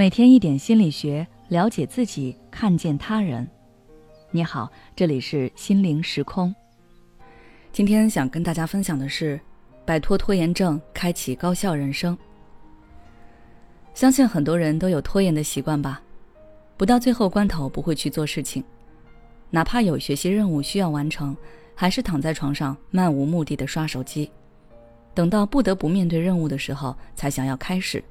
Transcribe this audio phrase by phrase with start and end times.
[0.00, 3.46] 每天一点心理学，了解自己，看见他人。
[4.30, 6.54] 你好，这里是心灵时空。
[7.70, 9.38] 今天想跟大家分享的是，
[9.84, 12.16] 摆脱拖延症，开启高效人生。
[13.92, 16.00] 相信很多人都有拖延的习惯吧？
[16.78, 18.64] 不到最后关头不会去做事情，
[19.50, 21.36] 哪怕有学习任务需要完成，
[21.74, 24.30] 还是躺在床上漫无目的的刷手机，
[25.12, 28.02] 等到不得不面对任务的时候，才想要开始。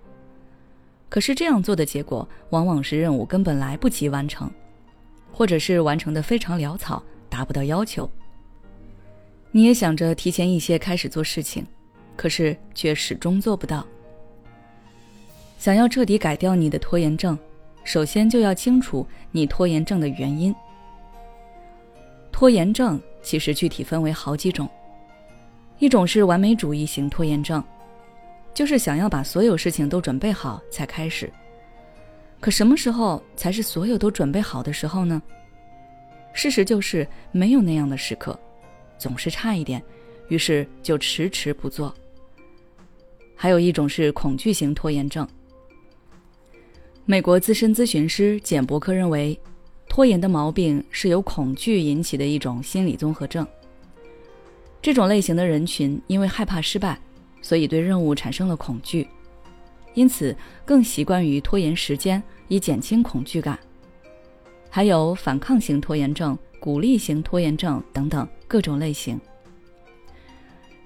[1.09, 4.49] 可是这样做的结果，往往是任务根本来不及完成，
[5.31, 8.09] 或者是完成的非常潦草，达不到要求。
[9.51, 11.65] 你也想着提前一些开始做事情，
[12.15, 13.83] 可是却始终做不到。
[15.57, 17.37] 想要彻底改掉你的拖延症，
[17.83, 20.53] 首先就要清楚你拖延症的原因。
[22.31, 24.69] 拖延症其实具体分为好几种，
[25.79, 27.61] 一种是完美主义型拖延症。
[28.53, 31.31] 就是想要把所有事情都准备好才开始，
[32.39, 35.22] 可什么时候才是所有都准备好的时候呢？
[36.33, 38.38] 事实就是没有那样的时刻，
[38.97, 39.81] 总是差一点，
[40.28, 41.94] 于是就迟迟不做。
[43.36, 45.28] 还有一种是恐惧型拖延症。
[47.06, 49.39] 美国资深咨询师简·伯克认为，
[49.88, 53.47] 拖延的毛病是由恐惧引起的一种心理综合症。
[54.81, 57.00] 这种类型的人群因为害怕失败。
[57.41, 59.07] 所以对任务产生了恐惧，
[59.93, 63.57] 因此更习惯于拖延时间以减轻恐惧感。
[64.69, 69.19] 还有反抗型拖延症、鼓励型拖延症等等各种类型。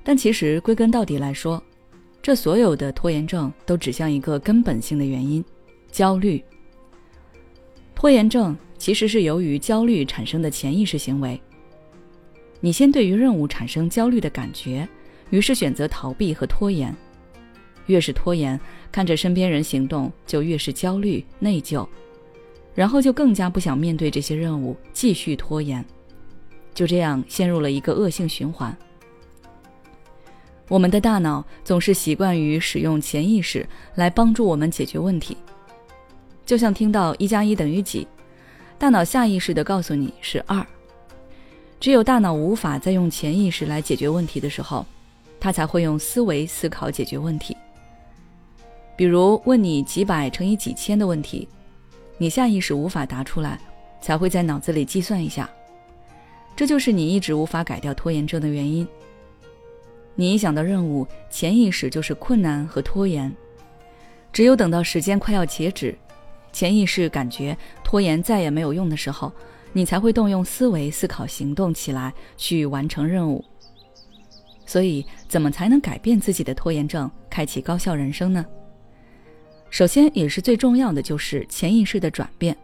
[0.04, 1.62] 但其实归根到底来说，
[2.22, 5.44] 这所有的拖延症都指向一个根本性的原因：
[5.92, 6.44] 焦虑。
[7.96, 11.40] 拖延症其实是由于焦虑产生的潜意识行为。
[12.60, 14.88] 你先对于任务产生焦虑的感觉。
[15.34, 16.96] 于是选择逃避和拖延，
[17.88, 18.60] 越是拖延，
[18.92, 21.88] 看着身边人行动就越是焦虑内疚，
[22.76, 25.84] 然后就更加不想面对这些任务，继续拖延，
[26.76, 28.78] 就这样陷入了一个恶性循环。
[30.70, 35.36] 我们的大脑总是习惯于使用潜意识来帮助我们解决问题，
[36.46, 38.08] 就像听到一加一等于几，
[38.78, 40.64] 大脑下意识的告诉你是二。
[41.80, 44.86] 只有大脑无法再用潜意识来解决问题的时候。
[45.44, 47.54] 他才会用思维思考解决问题。
[48.96, 51.46] 比如问你几百乘以几千的问题，
[52.18, 53.60] 你下意识无法答出来，
[54.00, 55.50] 才会在脑子里计算一下。
[56.56, 58.88] 这就是你一直无法改掉拖延症的原因。
[60.16, 63.30] 你一想到任务，潜意识就是困难和拖延。
[64.32, 65.94] 只有等到时间快要截止，
[66.54, 69.30] 潜意识感觉拖延再也没有用的时候，
[69.74, 73.44] 你才会动用思维思考行动起来，去完成任务。
[74.66, 78.46] 所以，怎么才能改变自己的拖延症，开启高效人生呢？
[79.70, 82.56] 首先，也是最重要的，就是潜意识的转变。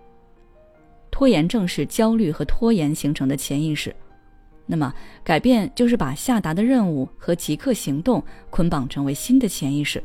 [1.12, 3.94] 拖延症是焦虑和拖延形成的潜意识，
[4.66, 4.94] 那么
[5.24, 10.02] 改变就是把下达的任务和即刻行动捆绑成为新的潜意识。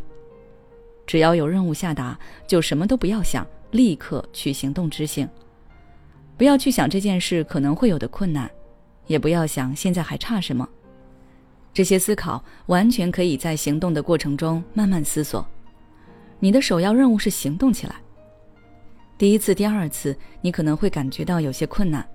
[1.07, 5.29] 只要有任务下达，就什么都不要想，立刻去行动执行。
[6.37, 8.51] 不要去想这件事可能会有的困难，
[9.07, 10.67] 也不要想现在还差什么。
[11.75, 15.45] 这些思考完全可以在行动的过程中慢慢思索。
[16.39, 17.97] 你的首要任务是行动起来。
[19.19, 22.07] 第一次、第二次，你可能会感觉到有些困难，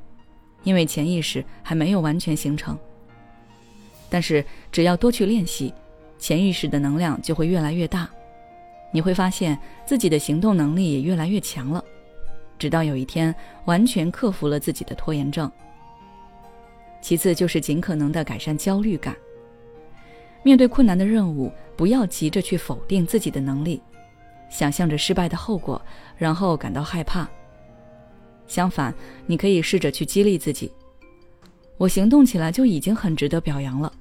[0.63, 2.77] 因为潜意识还没有完全形成。
[4.09, 5.73] 但是只要多去练习，
[6.17, 8.09] 潜意识的能量就会越来越大，
[8.91, 11.83] 你会发现自己的行动能力也越来越强了，
[12.57, 13.33] 直到有一天
[13.65, 15.51] 完全克服了自己的拖延症。
[17.01, 19.15] 其次就是尽可能的改善焦虑感。
[20.43, 23.81] 面对困难的任务，不要急着去否定自己的能力，
[24.49, 25.81] 想象着失败的后果，
[26.17, 27.29] 然后感到害怕。
[28.47, 28.93] 相反，
[29.27, 30.71] 你可以试着去激励自己
[31.77, 33.91] ：“我行动起来就已经很值得表扬了，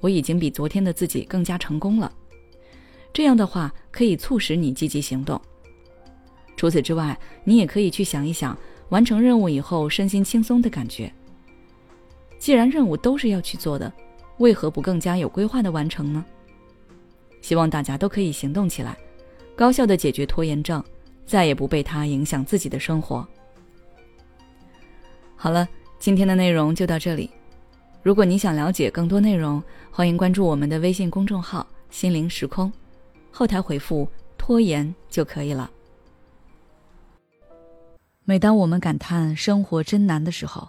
[0.00, 2.12] 我已经比昨天的自己更加成功了。”
[3.14, 5.40] 这样的话可以促使你积极行动。
[6.56, 8.58] 除此之外，你也可以去想一想
[8.90, 11.10] 完成任务以后身心轻松的感觉。
[12.38, 13.90] 既然任务都是要去做的。
[14.38, 16.24] 为何不更加有规划的完成呢？
[17.40, 18.96] 希望大家都可以行动起来，
[19.54, 20.82] 高效的解决拖延症，
[21.24, 23.26] 再也不被它影响自己的生活。
[25.36, 25.68] 好了，
[25.98, 27.30] 今天的内容就到这里。
[28.02, 32.72] 如果你想了解更多内容，欢迎关注我们的微信公众号“心灵时空”，
[33.30, 35.70] 后台回复“拖延”就可以了。
[38.24, 40.68] 每当我们感叹生活真难的时候，